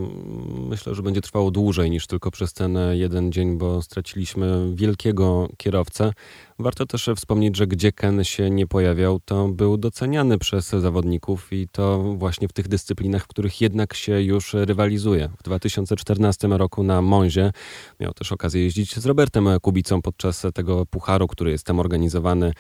myślę, 0.70 0.96
że 0.96 1.04
będzie 1.04 1.22
trwało 1.22 1.52
dłużej 1.52 1.92
niż 1.92 2.08
tylko 2.08 2.32
przez 2.32 2.54
ten 2.54 2.78
jeden 2.92 3.32
dzień, 3.32 3.58
bo 3.58 3.82
straciliśmy 3.82 4.72
wielkiego 4.76 5.50
kierowcę, 5.58 6.12
Warto 6.60 6.86
też 6.86 7.10
wspomnieć, 7.16 7.58
że 7.58 7.68
gdzie 7.68 7.92
Ken 7.92 8.24
się 8.24 8.50
nie 8.50 8.68
pojawiał, 8.68 9.20
to 9.20 9.48
był 9.48 9.78
doceniany 9.78 10.38
przez 10.38 10.70
zawodników 10.70 11.54
i 11.54 11.68
to 11.68 12.04
właśnie 12.18 12.48
w 12.48 12.54
tych 12.54 12.68
dyscyplinach, 12.68 13.24
w 13.24 13.28
których 13.28 13.62
jednak 13.62 13.94
się 13.94 14.22
już 14.22 14.54
rywalizuje. 14.54 15.30
W 15.40 15.44
2014 15.44 16.48
roku 16.48 16.84
na 16.84 17.02
Monzie 17.02 17.52
miał 18.00 18.14
też 18.14 18.32
okazję 18.32 18.64
jeździć 18.64 18.96
z 18.96 19.06
Robertem 19.06 19.48
Kubicą 19.62 20.02
podczas 20.02 20.46
tego 20.54 20.86
pucharu, 20.86 21.28
który 21.28 21.52
jest 21.52 21.66
tam 21.66 21.80
organizowany, 21.80 22.52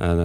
e, 0.00 0.16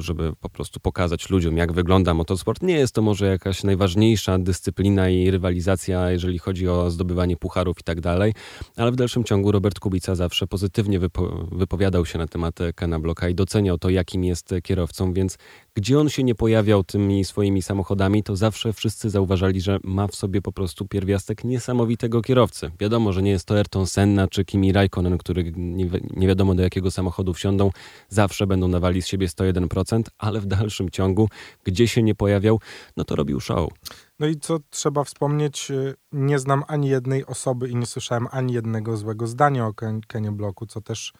żeby 0.00 0.32
po 0.40 0.48
prostu 0.48 0.80
pokazać 0.80 1.30
ludziom, 1.30 1.56
jak 1.56 1.72
wygląda 1.72 1.83
motorsport. 2.14 2.62
Nie 2.62 2.74
jest 2.74 2.94
to 2.94 3.02
może 3.02 3.26
jakaś 3.26 3.64
najważniejsza 3.64 4.38
dyscyplina 4.38 5.08
i 5.10 5.30
rywalizacja, 5.30 6.10
jeżeli 6.10 6.38
chodzi 6.38 6.68
o 6.68 6.90
zdobywanie 6.90 7.36
pucharów 7.36 7.80
i 7.80 7.82
tak 7.82 8.00
dalej, 8.00 8.34
ale 8.76 8.92
w 8.92 8.96
dalszym 8.96 9.24
ciągu 9.24 9.52
Robert 9.52 9.80
Kubica 9.80 10.14
zawsze 10.14 10.46
pozytywnie 10.46 10.98
wypo 10.98 11.46
wypowiadał 11.52 12.06
się 12.06 12.18
na 12.18 12.26
temat 12.26 12.58
Kena 12.74 13.00
Bloka 13.00 13.28
i 13.28 13.34
doceniał 13.34 13.78
to, 13.78 13.90
jakim 13.90 14.24
jest 14.24 14.54
kierowcą, 14.62 15.12
więc 15.12 15.38
gdzie 15.74 15.98
on 15.98 16.08
się 16.08 16.24
nie 16.24 16.34
pojawiał 16.34 16.84
tymi 16.84 17.24
swoimi 17.24 17.62
samochodami, 17.62 18.22
to 18.22 18.36
zawsze 18.36 18.72
wszyscy 18.72 19.10
zauważali, 19.10 19.60
że 19.60 19.78
ma 19.84 20.06
w 20.06 20.14
sobie 20.14 20.42
po 20.42 20.52
prostu 20.52 20.86
pierwiastek 20.86 21.44
niesamowitego 21.44 22.22
kierowcy. 22.22 22.70
Wiadomo, 22.80 23.12
że 23.12 23.22
nie 23.22 23.30
jest 23.30 23.46
to 23.46 23.54
Ayrton 23.54 23.86
Senna 23.86 24.28
czy 24.28 24.44
Kimi 24.44 24.72
Raikkonen, 24.72 25.18
który 25.18 25.52
nie, 25.56 25.90
nie 26.16 26.28
wiadomo 26.28 26.54
do 26.54 26.62
jakiego 26.62 26.90
samochodu 26.90 27.34
wsiądą, 27.34 27.70
zawsze 28.08 28.46
będą 28.46 28.70
dawali 28.70 29.02
z 29.02 29.06
siebie 29.06 29.26
101%, 29.26 30.02
ale 30.18 30.40
w 30.40 30.46
dalszym 30.46 30.90
ciągu, 30.90 31.28
gdzie 31.64 31.73
się 31.74 32.02
nie 32.02 32.14
pojawiał, 32.14 32.60
no 32.96 33.04
to 33.04 33.16
robił 33.16 33.40
show. 33.40 33.70
No 34.18 34.26
i 34.26 34.36
co 34.36 34.58
trzeba 34.70 35.04
wspomnieć, 35.04 35.70
y, 35.70 35.94
nie 36.12 36.38
znam 36.38 36.64
ani 36.68 36.88
jednej 36.88 37.26
osoby 37.26 37.68
i 37.68 37.76
nie 37.76 37.86
słyszałem 37.86 38.28
ani 38.30 38.52
jednego 38.52 38.96
złego 38.96 39.26
zdania 39.26 39.66
o 39.66 39.74
Ken, 39.74 40.00
Kenie 40.00 40.32
Bloku, 40.32 40.66
co 40.66 40.80
też 40.80 41.12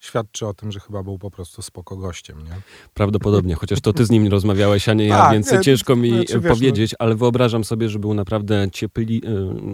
świadczy 0.00 0.46
o 0.46 0.54
tym, 0.54 0.72
że 0.72 0.80
chyba 0.80 1.02
był 1.02 1.18
po 1.18 1.30
prostu 1.30 1.62
spoko 1.62 1.96
gościem, 1.96 2.38
nie? 2.44 2.60
Prawdopodobnie, 2.94 3.54
chociaż 3.54 3.80
to 3.80 3.92
ty 3.92 4.04
z 4.04 4.10
nim 4.10 4.28
rozmawiałeś, 4.28 4.88
a 4.88 4.94
nie 4.94 5.06
ja, 5.06 5.18
tak, 5.18 5.32
więc 5.32 5.52
nie, 5.52 5.60
ciężko 5.60 5.96
mi 5.96 6.10
znaczy, 6.10 6.40
powiedzieć, 6.40 6.92
no... 6.92 6.96
ale 6.98 7.14
wyobrażam 7.14 7.64
sobie, 7.64 7.88
że 7.88 7.98
był 7.98 8.14
naprawdę 8.14 8.66
ciepli, 8.72 9.22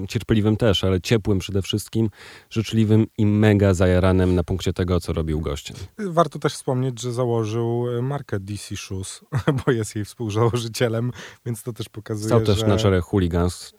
e, 0.02 0.06
cierpliwym 0.06 0.56
też, 0.56 0.84
ale 0.84 1.00
ciepłym 1.00 1.38
przede 1.38 1.62
wszystkim, 1.62 2.10
życzliwym 2.50 3.06
i 3.18 3.26
mega 3.26 3.74
zajaranym 3.74 4.34
na 4.34 4.44
punkcie 4.44 4.72
tego, 4.72 5.00
co 5.00 5.12
robił 5.12 5.40
gościem. 5.40 5.76
Warto 5.98 6.38
też 6.38 6.54
wspomnieć, 6.54 7.00
że 7.00 7.12
założył 7.12 7.86
markę 8.02 8.40
DC 8.40 8.76
Shoes, 8.76 9.20
bo 9.66 9.72
jest 9.72 9.96
jej 9.96 10.04
współzałożycielem, 10.04 11.12
więc 11.46 11.62
to 11.62 11.72
też 11.72 11.88
pokazuje, 11.88 12.28
Stał 12.28 12.40
też 12.40 12.58
że... 12.58 12.66
na 12.66 12.76
czele 12.76 13.00
Hooligans, 13.00 13.74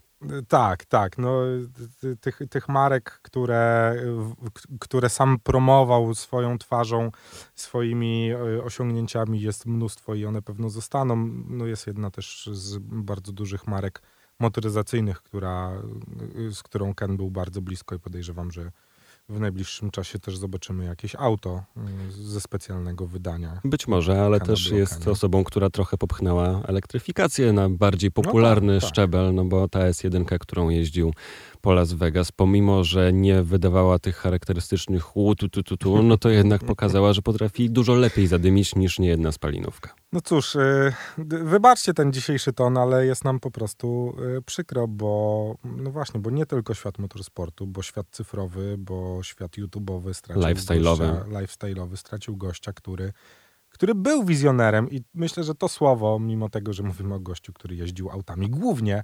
Tak, 0.48 0.86
tak. 0.86 1.18
No, 1.18 1.42
tych, 2.22 2.40
tych 2.50 2.70
marek, 2.70 3.20
które, 3.22 3.96
które 4.80 5.10
sam 5.10 5.40
promował 5.40 6.16
swoją 6.16 6.58
twarzą, 6.58 7.12
swoimi 7.56 8.32
e, 8.32 8.64
osiągnięciami 8.64 9.42
jest 9.42 9.66
mnóstwo 9.66 10.16
i 10.16 10.26
one 10.26 10.42
pewno 10.42 10.70
zostaną. 10.70 11.16
No, 11.50 11.66
jest 11.66 11.88
jedna 11.88 12.12
też 12.12 12.50
z 12.52 12.78
bardzo 12.82 13.32
dużych 13.32 13.68
marek 13.68 14.02
motoryzacyjnych, 14.40 15.22
która, 15.22 15.72
z 16.52 16.64
którą 16.64 16.94
Ken 16.94 17.18
był 17.18 17.32
bardzo 17.32 17.62
blisko 17.62 17.96
i 17.96 18.00
podejrzewam, 18.00 18.52
że 18.52 18.72
w 19.30 19.40
najbliższym 19.40 19.92
czasie 19.92 20.20
też 20.20 20.38
zobaczymy 20.38 20.86
jakieś 20.86 21.16
auto 21.16 21.64
y, 22.10 22.12
ze 22.12 22.42
specjalnego 22.42 23.08
wydania. 23.08 23.62
Być 23.64 23.88
może, 23.88 24.22
ale 24.22 24.40
też 24.40 24.72
jest 24.72 25.08
osobą, 25.08 25.44
która 25.44 25.70
trochę 25.70 25.98
popchnęła 25.98 26.62
elektryfikację 26.68 27.54
na 27.54 27.70
bardziej 27.70 28.12
popularny 28.12 28.74
no 28.74 28.80
tak, 28.80 28.82
tak. 28.82 28.90
szczebel, 28.90 29.34
no 29.34 29.46
bo 29.46 29.68
ta 29.68 29.80
S1, 29.80 30.40
którą 30.40 30.70
jeździł 30.70 31.14
po 31.58 31.74
Las 31.74 31.94
Vegas, 31.94 32.32
pomimo, 32.32 32.84
że 32.84 33.14
nie 33.14 33.44
wydawała 33.44 34.00
tych 34.00 34.16
charakterystycznych 34.16 35.04
tu, 35.38 35.50
tu, 35.50 35.64
tu, 35.64 35.78
tu, 35.78 36.04
no 36.04 36.18
to 36.18 36.30
jednak 36.30 36.64
pokazała, 36.64 37.14
że 37.14 37.22
potrafi 37.22 37.70
dużo 37.70 37.96
lepiej 37.96 38.28
zadymić 38.28 38.76
niż 38.76 39.00
niejedna 39.00 39.32
spalinówka. 39.32 39.96
No 40.12 40.22
cóż, 40.22 40.56
y, 40.56 40.94
wybaczcie 41.28 41.94
ten 41.94 42.14
dzisiejszy 42.14 42.54
ton, 42.54 42.78
ale 42.78 43.06
jest 43.06 43.24
nam 43.24 43.40
po 43.40 43.52
prostu 43.52 44.16
y, 44.38 44.42
przykro, 44.42 44.88
bo 44.88 45.56
no 45.64 45.92
właśnie, 45.92 46.20
bo 46.20 46.30
nie 46.30 46.46
tylko 46.46 46.74
świat 46.74 47.00
motorsportu, 47.00 47.68
bo 47.68 47.82
świat 47.82 48.08
cyfrowy, 48.12 48.76
bo 48.78 49.24
świat 49.24 49.52
YouTube'owy 49.52 50.14
stracił 50.14 50.44
lifestyle'owy. 50.44 50.98
Gościa, 50.98 51.26
lifestyle'owy 51.40 51.96
stracił 51.96 52.38
gościa, 52.38 52.74
który 52.74 53.14
który 53.70 53.96
był 53.96 54.24
wizjonerem 54.24 54.90
i 54.92 55.02
myślę, 55.14 55.44
że 55.44 55.56
to 55.56 55.70
słowo, 55.70 56.20
mimo 56.20 56.50
tego, 56.50 56.74
że 56.74 56.84
mówimy 56.84 57.16
o 57.16 57.20
gościu, 57.20 57.54
który 57.54 57.76
jeździł 57.76 58.10
autami 58.10 58.50
głównie, 58.50 59.04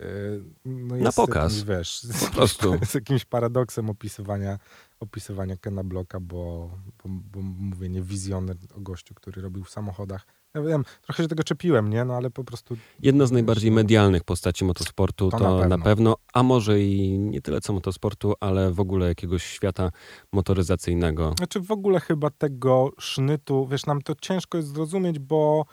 y, 0.00 0.42
no 0.64 0.96
na 0.96 1.12
pokaz. 1.12 1.56
Jakimś, 1.56 1.68
wiesz, 1.68 2.06
po 2.20 2.36
prostu. 2.36 2.78
z 2.90 2.94
jakimś 2.94 3.24
paradoksem 3.24 3.90
opisywania, 3.90 4.58
opisywania 5.00 5.56
Kena 5.56 5.84
Blocka, 5.84 6.20
bo, 6.20 6.70
bo, 7.04 7.08
bo 7.32 7.42
mówienie 7.42 8.02
wizjoner 8.02 8.56
o 8.76 8.80
gościu, 8.80 9.14
który 9.14 9.42
robił 9.42 9.64
w 9.64 9.70
samochodach, 9.70 10.26
ja 10.54 10.62
wiem, 10.62 10.84
trochę 11.02 11.22
się 11.22 11.28
tego 11.28 11.44
czepiłem, 11.44 11.90
nie? 11.90 12.04
No 12.04 12.14
ale 12.14 12.30
po 12.30 12.44
prostu... 12.44 12.76
Jedna 13.00 13.26
z 13.26 13.32
najbardziej 13.32 13.70
medialnych 13.70 14.24
postaci 14.24 14.64
motosportu 14.64 15.30
to, 15.30 15.38
to 15.38 15.44
na, 15.44 15.60
pewno. 15.60 15.76
na, 15.76 15.84
pewno. 15.84 16.16
a 16.32 16.42
może 16.42 16.80
i 16.80 17.18
nie 17.18 17.42
tyle 17.42 17.60
co 17.60 17.72
motosportu, 17.72 18.34
ale 18.40 18.72
w 18.72 18.80
ogóle 18.80 19.08
jakiegoś 19.08 19.44
świata 19.44 19.90
motoryzacyjnego. 20.32 21.34
Znaczy 21.38 21.60
w 21.60 21.70
ogóle 21.70 22.00
chyba 22.00 22.30
tego 22.30 22.90
sznytu, 22.98 23.66
wiesz, 23.66 23.86
nam 23.86 24.02
to 24.02 24.14
ciężko 24.20 24.58
jest 24.58 24.68
zrozumieć, 24.68 25.18
bo, 25.18 25.66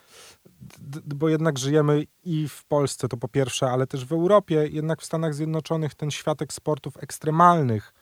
bo 1.06 1.30
jednak 1.30 1.60
żyjemy 1.60 2.04
i 2.24 2.48
w 2.48 2.66
Polsce, 2.66 3.08
to 3.08 3.18
po 3.18 3.28
pierwsze, 3.28 3.72
ale 3.72 3.88
też 3.88 4.06
w 4.06 4.12
Europie, 4.12 4.68
jednak 4.72 5.02
w 5.02 5.06
Stanach 5.06 5.36
Zjednoczonych 5.36 5.96
ten 5.96 6.12
światek 6.12 6.54
sportów 6.54 7.04
ekstremalnych 7.04 7.94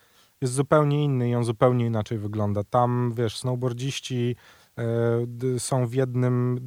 jest 0.41 0.53
zupełnie 0.53 1.03
inny 1.03 1.29
i 1.29 1.35
on 1.35 1.43
zupełnie 1.43 1.85
inaczej 1.85 2.17
wygląda. 2.17 2.63
Tam, 2.63 3.13
wiesz, 3.15 3.37
snowboardziści 3.37 4.35
E, 4.79 5.59
są 5.59 5.87
w 5.87 5.93
jednym, 5.93 6.59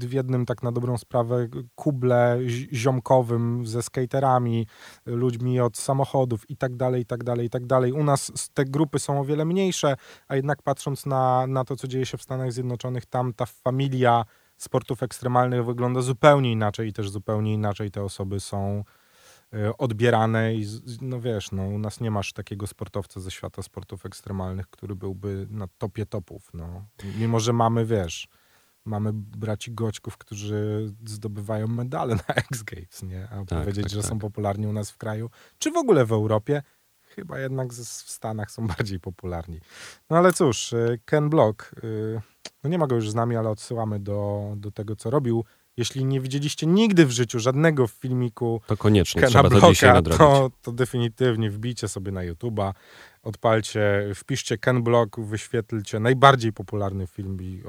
w 0.00 0.12
jednym 0.12 0.46
tak 0.46 0.62
na 0.62 0.72
dobrą 0.72 0.98
sprawę 0.98 1.48
kuble 1.74 2.38
ziomkowym 2.72 3.66
ze 3.66 3.82
skaterami, 3.82 4.66
ludźmi 5.06 5.60
od 5.60 5.78
samochodów 5.78 6.50
i 6.50 6.56
tak 6.56 6.76
dalej, 6.76 7.02
i 7.02 7.06
tak 7.06 7.24
dalej, 7.24 7.46
i 7.46 7.50
tak 7.50 7.66
dalej. 7.66 7.92
U 7.92 8.04
nas 8.04 8.50
te 8.54 8.64
grupy 8.64 8.98
są 8.98 9.20
o 9.20 9.24
wiele 9.24 9.44
mniejsze, 9.44 9.96
a 10.28 10.36
jednak 10.36 10.62
patrząc 10.62 11.06
na, 11.06 11.46
na 11.46 11.64
to, 11.64 11.76
co 11.76 11.88
dzieje 11.88 12.06
się 12.06 12.18
w 12.18 12.22
Stanach 12.22 12.52
Zjednoczonych, 12.52 13.06
tam 13.06 13.32
ta 13.32 13.46
familia 13.46 14.24
sportów 14.56 15.02
ekstremalnych 15.02 15.64
wygląda 15.64 16.00
zupełnie 16.00 16.52
inaczej 16.52 16.88
i 16.88 16.92
też 16.92 17.10
zupełnie 17.10 17.54
inaczej 17.54 17.90
te 17.90 18.02
osoby 18.02 18.40
są 18.40 18.84
odbierane 19.78 20.54
i 20.54 20.66
no 21.00 21.20
wiesz, 21.20 21.52
no 21.52 21.62
u 21.62 21.78
nas 21.78 22.00
nie 22.00 22.10
masz 22.10 22.32
takiego 22.32 22.66
sportowca 22.66 23.20
ze 23.20 23.30
świata 23.30 23.62
sportów 23.62 24.06
ekstremalnych, 24.06 24.68
który 24.68 24.96
byłby 24.96 25.46
na 25.50 25.68
topie 25.78 26.06
topów, 26.06 26.50
no. 26.54 26.86
Mimo, 27.18 27.40
że 27.40 27.52
mamy, 27.52 27.86
wiesz, 27.86 28.28
mamy 28.84 29.10
braci 29.14 29.72
Goćków, 29.72 30.16
którzy 30.16 30.90
zdobywają 31.06 31.66
medale 31.66 32.14
na 32.14 32.34
X 32.50 32.62
Games, 32.62 33.02
nie? 33.02 33.28
A 33.30 33.44
tak, 33.44 33.58
powiedzieć, 33.58 33.84
tak, 33.84 33.92
że 33.92 34.00
tak. 34.00 34.10
są 34.10 34.18
popularni 34.18 34.66
u 34.66 34.72
nas 34.72 34.90
w 34.90 34.96
kraju, 34.96 35.30
czy 35.58 35.70
w 35.70 35.76
ogóle 35.76 36.04
w 36.04 36.12
Europie, 36.12 36.62
chyba 37.02 37.38
jednak 37.38 37.72
w 37.72 38.10
Stanach 38.10 38.50
są 38.50 38.66
bardziej 38.76 39.00
popularni. 39.00 39.60
No 40.10 40.16
ale 40.16 40.32
cóż, 40.32 40.72
e, 40.72 40.98
Ken 41.04 41.30
Block, 41.30 41.74
e, 42.16 42.20
no 42.64 42.70
nie 42.70 42.78
ma 42.78 42.86
go 42.86 42.94
już 42.94 43.10
z 43.10 43.14
nami, 43.14 43.36
ale 43.36 43.48
odsyłamy 43.48 44.00
do, 44.00 44.52
do 44.56 44.70
tego, 44.70 44.96
co 44.96 45.10
robił 45.10 45.44
jeśli 45.76 46.04
nie 46.04 46.20
widzieliście 46.20 46.66
nigdy 46.66 47.06
w 47.06 47.10
życiu 47.10 47.38
żadnego 47.38 47.86
filmiku 47.86 48.60
to 48.66 48.76
koniecznie 48.76 49.20
Kena 49.20 49.30
trzeba 49.30 49.48
Blocka, 49.48 49.66
to 49.66 49.72
dzisiaj 49.72 49.92
nadrobić. 49.92 50.18
To, 50.18 50.50
to 50.62 50.72
definitywnie 50.72 51.50
wbijcie 51.50 51.88
sobie 51.88 52.12
na 52.12 52.20
YouTube'a, 52.20 52.72
odpalcie, 53.22 54.10
wpiszcie 54.14 54.58
Ken 54.58 54.82
Block, 54.82 55.20
wyświetlcie 55.20 56.00
najbardziej 56.00 56.52
popularny 56.52 57.06
film 57.06 57.38
i 57.42 57.62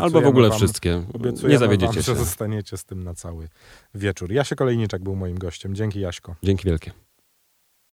Albo 0.00 0.20
w 0.20 0.26
ogóle 0.26 0.48
wam, 0.48 0.58
wszystkie. 0.58 1.02
Nie 1.48 1.58
zawiedziecie 1.58 1.92
wam, 1.92 2.02
się. 2.02 2.02
że 2.02 2.16
zostaniecie 2.16 2.76
z 2.76 2.84
tym 2.84 3.04
na 3.04 3.14
cały 3.14 3.48
wieczór. 3.94 4.32
Jasie 4.32 4.56
Kolejniczak 4.56 5.02
był 5.02 5.16
moim 5.16 5.38
gościem. 5.38 5.74
Dzięki 5.74 6.00
Jaśko. 6.00 6.36
Dzięki 6.42 6.64
wielkie. 6.64 6.92